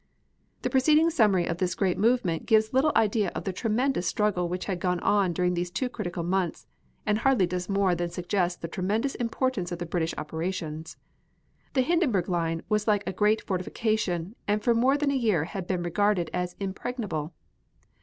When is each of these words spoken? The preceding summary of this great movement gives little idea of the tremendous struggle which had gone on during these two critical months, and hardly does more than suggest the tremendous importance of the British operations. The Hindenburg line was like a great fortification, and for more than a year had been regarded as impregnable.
The 0.63 0.69
preceding 0.71 1.11
summary 1.11 1.45
of 1.45 1.59
this 1.59 1.75
great 1.75 1.95
movement 1.95 2.47
gives 2.47 2.73
little 2.73 2.91
idea 2.95 3.29
of 3.35 3.43
the 3.43 3.53
tremendous 3.53 4.07
struggle 4.07 4.49
which 4.49 4.65
had 4.65 4.79
gone 4.79 4.99
on 5.01 5.31
during 5.31 5.53
these 5.53 5.69
two 5.69 5.89
critical 5.89 6.23
months, 6.23 6.65
and 7.05 7.19
hardly 7.19 7.45
does 7.45 7.69
more 7.69 7.93
than 7.93 8.09
suggest 8.09 8.63
the 8.63 8.67
tremendous 8.67 9.13
importance 9.13 9.71
of 9.71 9.77
the 9.77 9.85
British 9.85 10.15
operations. 10.17 10.97
The 11.73 11.81
Hindenburg 11.81 12.27
line 12.27 12.63
was 12.67 12.87
like 12.87 13.03
a 13.05 13.13
great 13.13 13.41
fortification, 13.45 14.35
and 14.47 14.63
for 14.63 14.73
more 14.73 14.97
than 14.97 15.11
a 15.11 15.13
year 15.15 15.43
had 15.43 15.67
been 15.67 15.83
regarded 15.83 16.31
as 16.33 16.55
impregnable. 16.59 17.31